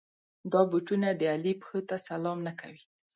[0.51, 2.83] دا بوټونه د علي پښو ته سلام نه کوي.